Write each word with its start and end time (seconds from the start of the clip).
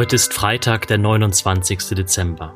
Heute 0.00 0.16
ist 0.16 0.32
Freitag, 0.32 0.86
der 0.86 0.96
29. 0.96 1.94
Dezember. 1.94 2.54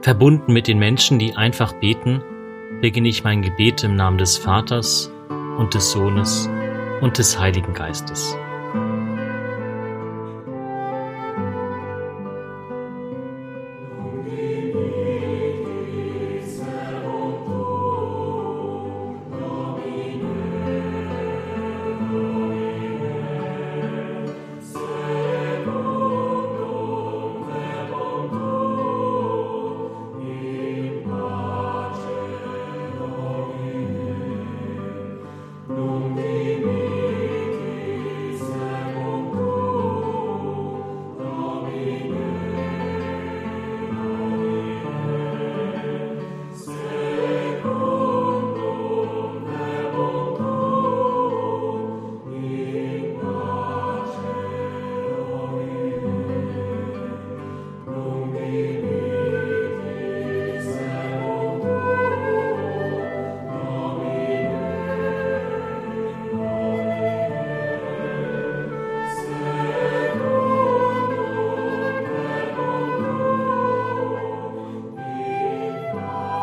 Verbunden 0.00 0.52
mit 0.52 0.68
den 0.68 0.78
Menschen, 0.78 1.18
die 1.18 1.34
einfach 1.34 1.72
beten, 1.72 2.22
beginne 2.80 3.08
ich 3.08 3.24
mein 3.24 3.42
Gebet 3.42 3.82
im 3.82 3.96
Namen 3.96 4.16
des 4.16 4.38
Vaters 4.38 5.10
und 5.58 5.74
des 5.74 5.90
Sohnes 5.90 6.48
und 7.00 7.18
des 7.18 7.36
Heiligen 7.36 7.74
Geistes. 7.74 8.36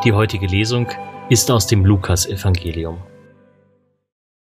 Die 0.04 0.12
heutige 0.12 0.46
Lesung 0.46 0.86
ist 1.30 1.50
aus 1.50 1.66
dem 1.66 1.84
Lukas-Evangelium. 1.84 2.98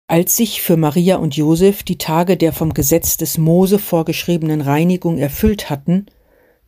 Als 0.08 0.36
sich 0.36 0.62
für 0.62 0.76
Maria 0.76 1.16
und 1.16 1.38
Josef 1.38 1.84
die 1.84 1.98
Tage 1.98 2.36
der 2.36 2.52
vom 2.52 2.74
Gesetz 2.74 3.16
des 3.16 3.38
Mose 3.38 3.80
vorgeschriebenen 3.80 4.60
Reinigung 4.60 5.18
erfüllt 5.18 5.70
hatten, 5.70 6.08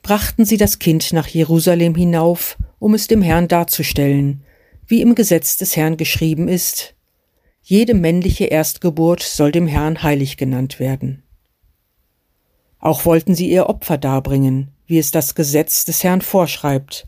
brachten 0.01 0.45
sie 0.45 0.55
das 0.55 0.79
Kind 0.79 1.11
nach 1.11 1.27
Jerusalem 1.27 1.93
hinauf, 1.93 2.57
um 2.79 2.93
es 2.93 3.07
dem 3.07 3.21
Herrn 3.21 3.49
darzustellen, 3.49 4.43
wie 4.87 5.01
im 5.01 5.13
Gesetz 5.13 5.57
des 5.57 5.75
Herrn 5.75 5.97
geschrieben 5.97 6.47
ist, 6.47 6.95
jede 7.61 7.95
männliche 7.95 8.45
Erstgeburt 8.45 9.23
soll 9.23 9.51
dem 9.51 9.67
Herrn 9.67 10.03
heilig 10.03 10.37
genannt 10.37 10.79
werden. 10.79 11.23
Auch 12.79 13.05
wollten 13.05 13.33
sie 13.33 13.49
ihr 13.49 13.67
Opfer 13.67 13.97
darbringen, 13.97 14.71
wie 14.85 14.99
es 14.99 15.11
das 15.11 15.33
Gesetz 15.33 15.83
des 15.83 16.03
Herrn 16.03 16.21
vorschreibt, 16.21 17.07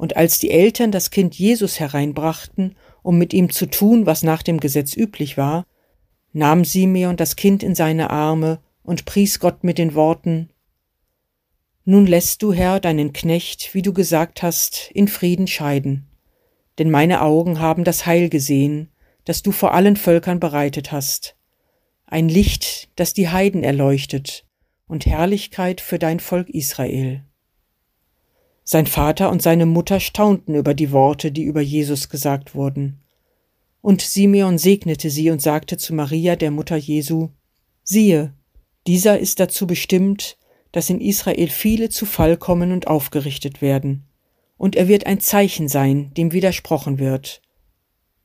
und 0.00 0.16
als 0.16 0.38
die 0.38 0.50
Eltern 0.50 0.92
das 0.92 1.10
Kind 1.10 1.34
Jesus 1.34 1.78
hereinbrachten, 1.78 2.74
um 3.02 3.18
mit 3.18 3.34
ihm 3.34 3.50
zu 3.50 3.66
tun, 3.66 4.06
was 4.06 4.22
nach 4.22 4.42
dem 4.42 4.58
Gesetz 4.58 4.96
üblich 4.96 5.36
war, 5.36 5.66
nahm 6.32 6.64
Simeon 6.64 7.18
das 7.18 7.36
Kind 7.36 7.62
in 7.62 7.74
seine 7.74 8.08
Arme 8.08 8.60
und 8.82 9.04
pries 9.04 9.40
Gott 9.40 9.62
mit 9.62 9.76
den 9.76 9.94
Worten 9.94 10.48
Nun 11.84 12.06
lässt 12.06 12.42
du, 12.42 12.54
Herr, 12.54 12.80
deinen 12.80 13.12
Knecht, 13.12 13.74
wie 13.74 13.82
du 13.82 13.92
gesagt 13.92 14.42
hast, 14.42 14.90
in 14.94 15.06
Frieden 15.06 15.46
scheiden, 15.46 16.08
denn 16.78 16.90
meine 16.90 17.20
Augen 17.20 17.60
haben 17.60 17.84
das 17.84 18.06
Heil 18.06 18.30
gesehen, 18.30 18.88
das 19.26 19.42
du 19.42 19.52
vor 19.52 19.74
allen 19.74 19.96
Völkern 19.96 20.40
bereitet 20.40 20.92
hast, 20.92 21.36
ein 22.06 22.30
Licht, 22.30 22.88
das 22.96 23.12
die 23.12 23.28
Heiden 23.28 23.62
erleuchtet, 23.62 24.46
und 24.86 25.04
Herrlichkeit 25.04 25.82
für 25.82 25.98
dein 25.98 26.20
Volk 26.20 26.48
Israel. 26.48 27.22
Sein 28.64 28.86
Vater 28.86 29.30
und 29.30 29.42
seine 29.42 29.66
Mutter 29.66 30.00
staunten 30.00 30.54
über 30.54 30.74
die 30.74 30.92
Worte, 30.92 31.32
die 31.32 31.42
über 31.42 31.60
Jesus 31.60 32.08
gesagt 32.08 32.54
wurden. 32.54 33.00
Und 33.80 34.02
Simeon 34.02 34.58
segnete 34.58 35.10
sie 35.10 35.30
und 35.30 35.40
sagte 35.40 35.76
zu 35.76 35.94
Maria, 35.94 36.36
der 36.36 36.50
Mutter 36.50 36.76
Jesu, 36.76 37.30
siehe, 37.82 38.34
dieser 38.86 39.18
ist 39.18 39.40
dazu 39.40 39.66
bestimmt, 39.66 40.36
dass 40.72 40.90
in 40.90 41.00
Israel 41.00 41.48
viele 41.48 41.88
zu 41.88 42.06
Fall 42.06 42.36
kommen 42.36 42.72
und 42.72 42.86
aufgerichtet 42.86 43.60
werden, 43.60 44.06
und 44.56 44.76
er 44.76 44.88
wird 44.88 45.06
ein 45.06 45.20
Zeichen 45.20 45.68
sein, 45.68 46.12
dem 46.14 46.32
widersprochen 46.32 46.98
wird, 46.98 47.42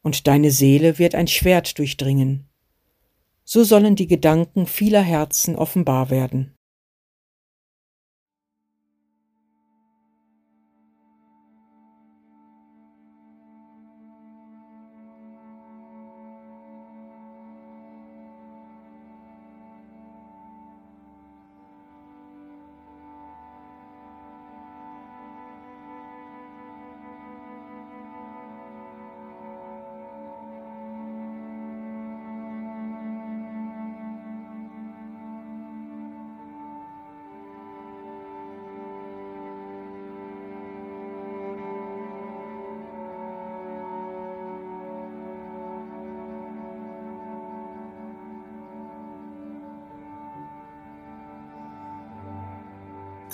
und 0.01 0.27
deine 0.27 0.51
Seele 0.51 0.99
wird 0.99 1.15
ein 1.15 1.27
Schwert 1.27 1.79
durchdringen. 1.79 2.47
So 3.43 3.63
sollen 3.63 3.95
die 3.95 4.07
Gedanken 4.07 4.67
vieler 4.67 5.01
Herzen 5.01 5.55
offenbar 5.55 6.09
werden. 6.09 6.54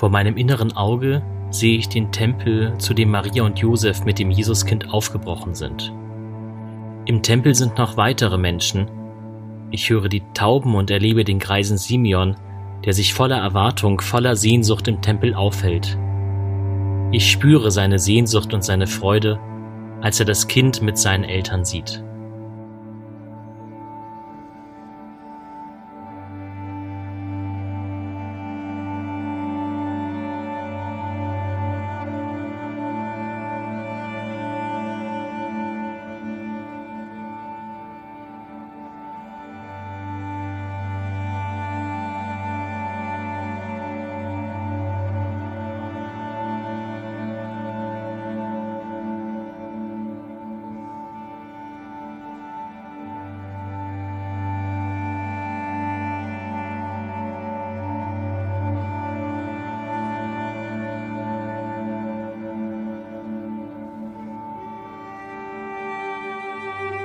Vor 0.01 0.09
meinem 0.09 0.35
inneren 0.35 0.75
Auge 0.75 1.21
sehe 1.51 1.77
ich 1.77 1.87
den 1.87 2.11
Tempel, 2.11 2.73
zu 2.79 2.95
dem 2.95 3.11
Maria 3.11 3.43
und 3.43 3.59
Josef 3.59 4.03
mit 4.03 4.17
dem 4.17 4.31
Jesuskind 4.31 4.91
aufgebrochen 4.91 5.53
sind. 5.53 5.93
Im 7.05 7.21
Tempel 7.21 7.53
sind 7.53 7.77
noch 7.77 7.97
weitere 7.97 8.39
Menschen. 8.39 8.89
Ich 9.69 9.91
höre 9.91 10.09
die 10.09 10.23
Tauben 10.33 10.73
und 10.73 10.89
erlebe 10.89 11.23
den 11.23 11.37
greisen 11.37 11.77
Simeon, 11.77 12.35
der 12.83 12.93
sich 12.93 13.13
voller 13.13 13.37
Erwartung, 13.37 14.01
voller 14.01 14.35
Sehnsucht 14.35 14.87
im 14.87 15.03
Tempel 15.03 15.35
aufhält. 15.35 15.99
Ich 17.11 17.29
spüre 17.29 17.69
seine 17.69 17.99
Sehnsucht 17.99 18.55
und 18.55 18.63
seine 18.63 18.87
Freude, 18.87 19.39
als 20.01 20.19
er 20.19 20.25
das 20.25 20.47
Kind 20.47 20.81
mit 20.81 20.97
seinen 20.97 21.25
Eltern 21.25 21.63
sieht. 21.63 22.03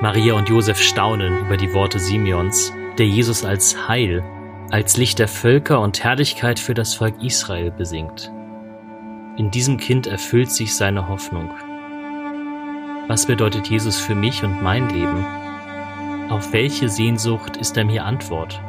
Maria 0.03 0.35
und 0.35 0.51
Josef 0.51 0.83
staunen 0.83 1.39
über 1.39 1.57
die 1.57 1.73
Worte 1.73 1.99
Simeons, 1.99 2.71
der 2.99 3.07
Jesus 3.07 3.47
als 3.47 3.89
Heil, 3.89 4.23
als 4.71 4.99
Licht 4.99 5.19
der 5.19 5.27
Völker 5.27 5.81
und 5.81 6.05
Herrlichkeit 6.05 6.59
für 6.59 6.75
das 6.75 6.93
Volk 6.93 7.23
Israel 7.23 7.71
besingt. 7.71 8.31
In 9.39 9.51
diesem 9.51 9.79
Kind 9.79 10.07
erfüllt 10.07 10.51
sich 10.51 10.75
seine 10.75 11.09
Hoffnung. 11.09 11.51
Was 13.09 13.25
bedeutet 13.25 13.69
Jesus 13.69 13.99
für 13.99 14.15
mich 14.15 14.45
und 14.45 14.63
mein 14.63 14.91
Leben? 14.91 15.25
Auf 16.29 16.53
welche 16.53 16.91
Sehnsucht 16.91 17.57
ist 17.57 17.77
er 17.79 17.87
mir 17.87 18.05
Antwort? 18.05 18.61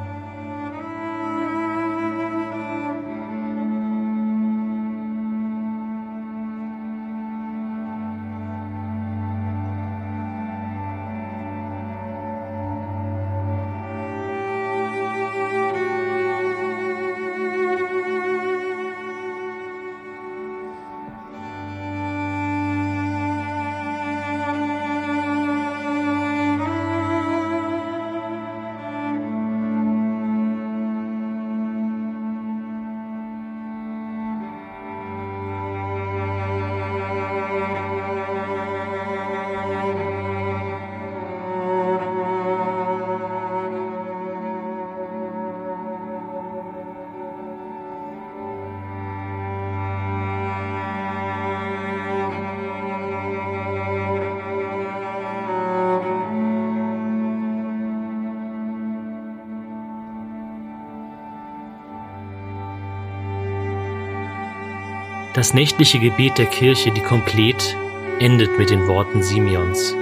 Das 65.38 65.54
nächtliche 65.54 66.00
Gebet 66.00 66.40
der 66.40 66.48
Kirche, 66.48 66.90
die 66.90 67.02
Komplett, 67.02 67.78
endet 68.18 68.58
mit 68.58 68.72
den 68.72 68.88
Worten 68.88 69.22
Simeons. 69.22 69.96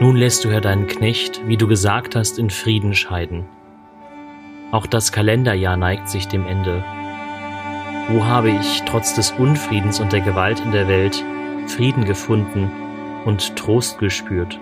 Nun 0.00 0.16
lässt 0.16 0.44
du 0.44 0.50
Herr 0.50 0.60
deinen 0.60 0.86
Knecht, 0.86 1.40
wie 1.46 1.56
du 1.56 1.66
gesagt 1.66 2.14
hast, 2.14 2.38
in 2.38 2.50
Frieden 2.50 2.92
scheiden. 2.92 3.46
Auch 4.70 4.86
das 4.86 5.12
Kalenderjahr 5.12 5.78
neigt 5.78 6.10
sich 6.10 6.28
dem 6.28 6.46
Ende. 6.46 6.84
Wo 8.10 8.26
habe 8.26 8.50
ich 8.50 8.82
trotz 8.82 9.14
des 9.14 9.30
Unfriedens 9.30 9.98
und 9.98 10.12
der 10.12 10.20
Gewalt 10.20 10.60
in 10.60 10.72
der 10.72 10.88
Welt 10.88 11.24
Frieden 11.66 12.04
gefunden 12.04 12.70
und 13.24 13.56
Trost 13.56 13.98
gespürt? 13.98 14.60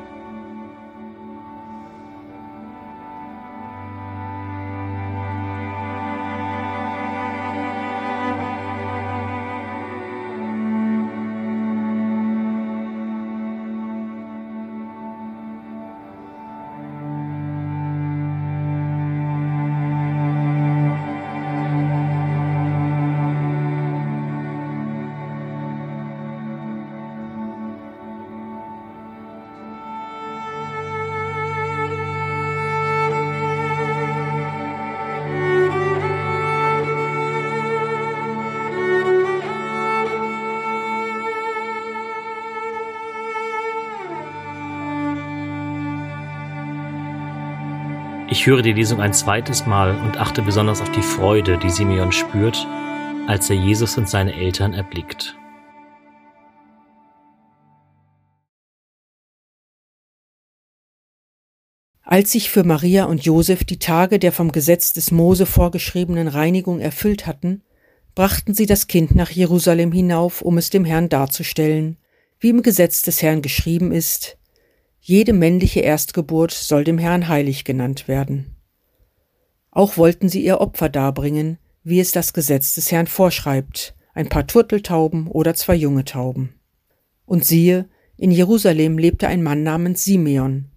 Ich 48.39 48.47
höre 48.47 48.63
die 48.63 48.73
Lesung 48.73 49.01
ein 49.01 49.13
zweites 49.13 49.67
Mal 49.67 49.99
und 50.01 50.17
achte 50.17 50.43
besonders 50.43 50.81
auf 50.81 50.93
die 50.93 51.03
Freude, 51.03 51.59
die 51.59 51.71
Simeon 51.71 52.13
spürt, 52.13 52.69
als 53.27 53.51
er 53.51 53.57
Jesus 53.57 53.99
und 53.99 54.09
seine 54.09 54.33
Eltern 54.33 54.75
erblickt. 54.75 55.37
Als 62.03 62.31
sich 62.31 62.49
für 62.49 62.63
Maria 62.63 63.07
und 63.07 63.25
Josef 63.25 63.65
die 63.65 63.81
Tage 63.81 64.21
der 64.21 64.31
vom 64.31 64.53
Gesetz 64.53 64.93
des 64.93 65.11
Mose 65.11 65.45
vorgeschriebenen 65.45 66.29
Reinigung 66.29 66.79
erfüllt 66.79 67.27
hatten, 67.27 67.63
brachten 68.15 68.55
sie 68.55 68.67
das 68.67 68.87
Kind 68.87 69.17
nach 69.17 69.31
Jerusalem 69.31 69.91
hinauf, 69.91 70.43
um 70.43 70.59
es 70.59 70.71
dem 70.71 70.85
Herrn 70.85 71.09
darzustellen, 71.09 71.97
wie 72.39 72.51
im 72.51 72.63
Gesetz 72.63 73.03
des 73.03 73.21
Herrn 73.21 73.43
geschrieben 73.43 73.91
ist, 73.91 74.38
jede 75.01 75.33
männliche 75.33 75.81
Erstgeburt 75.81 76.51
soll 76.51 76.85
dem 76.85 76.99
Herrn 76.99 77.29
heilig 77.29 77.65
genannt 77.65 78.09
werden. 78.09 78.57
Auch 79.71 79.97
wollten 79.97 80.29
sie 80.29 80.45
ihr 80.45 80.61
Opfer 80.61 80.89
darbringen, 80.89 81.59
wie 81.83 82.01
es 82.01 82.13
das 82.13 82.33
Gesetz 82.33 82.75
des 82.75 82.91
Herrn 82.91 83.07
vorschreibt, 83.07 83.95
ein 84.15 84.29
paar 84.29 84.47
Turteltauben 84.47 85.29
oder 85.29 85.55
zwei 85.55 85.75
junge 85.75 86.05
Tauben. 86.05 86.55
Und 87.25 87.45
siehe, 87.45 87.89
in 88.17 88.31
Jerusalem 88.31 88.99
lebte 88.99 89.29
ein 89.29 89.43
Mann 89.43 89.63
namens 89.63 90.05
Simeon. 90.05 90.71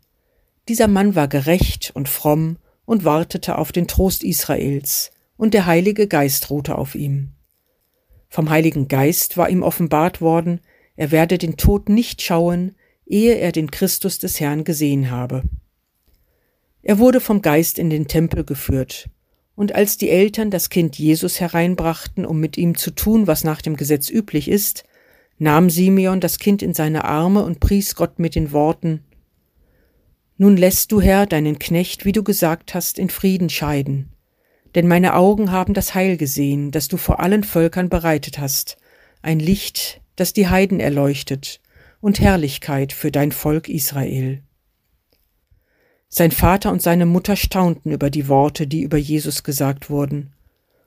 Dieser 0.67 0.87
Mann 0.87 1.15
war 1.15 1.27
gerecht 1.27 1.91
und 1.95 2.07
fromm 2.07 2.57
und 2.85 3.03
wartete 3.03 3.57
auf 3.57 3.71
den 3.71 3.87
Trost 3.87 4.23
Israels, 4.23 5.11
und 5.37 5.55
der 5.55 5.65
Heilige 5.65 6.07
Geist 6.07 6.51
ruhte 6.51 6.77
auf 6.77 6.93
ihm. 6.93 7.31
Vom 8.29 8.49
Heiligen 8.49 8.87
Geist 8.87 9.37
war 9.37 9.49
ihm 9.49 9.63
offenbart 9.63 10.21
worden, 10.21 10.61
er 10.95 11.09
werde 11.09 11.39
den 11.39 11.57
Tod 11.57 11.89
nicht 11.89 12.21
schauen, 12.21 12.75
ehe 13.05 13.35
er 13.35 13.51
den 13.51 13.71
Christus 13.71 14.19
des 14.19 14.39
Herrn 14.39 14.63
gesehen 14.63 15.11
habe. 15.11 15.43
Er 16.83 16.97
wurde 16.97 17.19
vom 17.19 17.41
Geist 17.41 17.77
in 17.77 17.89
den 17.89 18.07
Tempel 18.07 18.43
geführt, 18.43 19.09
und 19.55 19.75
als 19.75 19.97
die 19.97 20.09
Eltern 20.09 20.49
das 20.49 20.69
Kind 20.69 20.97
Jesus 20.97 21.39
hereinbrachten, 21.39 22.25
um 22.25 22.39
mit 22.39 22.57
ihm 22.57 22.75
zu 22.75 22.91
tun, 22.91 23.27
was 23.27 23.43
nach 23.43 23.61
dem 23.61 23.75
Gesetz 23.75 24.09
üblich 24.09 24.47
ist, 24.47 24.85
nahm 25.37 25.69
Simeon 25.69 26.19
das 26.19 26.39
Kind 26.39 26.63
in 26.63 26.73
seine 26.73 27.03
Arme 27.05 27.43
und 27.43 27.59
pries 27.59 27.95
Gott 27.95 28.17
mit 28.17 28.35
den 28.35 28.51
Worten 28.51 29.03
Nun 30.37 30.57
lässt 30.57 30.91
du, 30.91 31.01
Herr, 31.01 31.27
deinen 31.27 31.59
Knecht, 31.59 32.05
wie 32.05 32.11
du 32.11 32.23
gesagt 32.23 32.73
hast, 32.73 32.97
in 32.97 33.09
Frieden 33.09 33.49
scheiden. 33.49 34.09
Denn 34.73 34.87
meine 34.87 35.15
Augen 35.15 35.51
haben 35.51 35.75
das 35.75 35.93
Heil 35.93 36.17
gesehen, 36.17 36.71
das 36.71 36.87
du 36.87 36.97
vor 36.97 37.19
allen 37.19 37.43
Völkern 37.43 37.89
bereitet 37.89 38.39
hast, 38.39 38.77
ein 39.21 39.39
Licht, 39.39 40.01
das 40.15 40.33
die 40.33 40.47
Heiden 40.47 40.79
erleuchtet 40.79 41.60
und 42.01 42.19
Herrlichkeit 42.19 42.91
für 42.91 43.11
dein 43.11 43.31
Volk 43.31 43.69
Israel. 43.69 44.41
Sein 46.09 46.31
Vater 46.31 46.71
und 46.71 46.81
seine 46.81 47.05
Mutter 47.05 47.35
staunten 47.37 47.91
über 47.91 48.09
die 48.09 48.27
Worte, 48.27 48.67
die 48.67 48.81
über 48.81 48.97
Jesus 48.97 49.43
gesagt 49.43 49.89
wurden. 49.89 50.33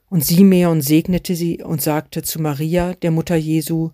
Und 0.07 0.23
Simeon 0.23 0.81
segnete 0.81 1.35
sie 1.35 1.63
und 1.63 1.81
sagte 1.81 2.21
zu 2.21 2.39
Maria, 2.39 2.93
der 2.93 3.09
Mutter 3.09 3.35
Jesu, 3.35 3.89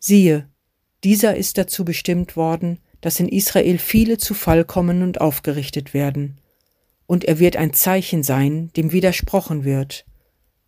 Siehe, 0.00 0.48
dieser 1.04 1.36
ist 1.36 1.58
dazu 1.58 1.84
bestimmt 1.84 2.36
worden, 2.36 2.78
dass 3.00 3.20
in 3.20 3.28
Israel 3.28 3.78
viele 3.78 4.18
zu 4.18 4.34
Fall 4.34 4.64
kommen 4.64 5.02
und 5.02 5.20
aufgerichtet 5.20 5.94
werden. 5.94 6.38
Und 7.06 7.24
er 7.24 7.38
wird 7.38 7.56
ein 7.56 7.72
Zeichen 7.72 8.24
sein, 8.24 8.70
dem 8.76 8.90
widersprochen 8.90 9.64
wird, 9.64 10.06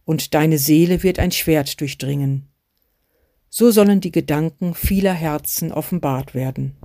und 0.05 0.35
deine 0.35 0.59
Seele 0.59 1.03
wird 1.03 1.19
ein 1.19 1.33
Schwert 1.33 1.81
durchdringen 1.81 2.48
so 3.51 3.71
sollen 3.71 4.01
die 4.01 4.13
Gedanken 4.13 4.75
vieler 4.75 5.13
Herzen 5.13 5.73
offenbart 5.73 6.35
werden. 6.35 6.77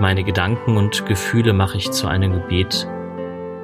Meine 0.00 0.24
Gedanken 0.24 0.78
und 0.78 1.04
Gefühle 1.04 1.52
mache 1.52 1.76
ich 1.76 1.90
zu 1.90 2.08
einem 2.08 2.32
Gebet, 2.32 2.88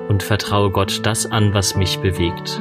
und 0.08 0.22
vertraue 0.22 0.70
Gott 0.70 1.00
das 1.04 1.24
an, 1.24 1.54
was 1.54 1.76
mich 1.76 1.98
bewegt. 1.98 2.60